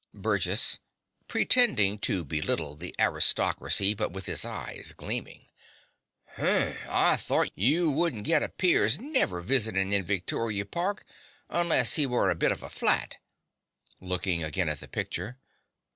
[0.15, 0.79] BURGESS
[1.27, 5.45] (pretending to belittle the aristocracy, but with his eyes gleaming).
[6.37, 11.05] Hm, I thort you wouldn't git a piorr's (peer's) nevvy visitin' in Victoria Park
[11.51, 13.17] unless he were a bit of a flat.
[13.99, 15.37] (Looking again at the picture.)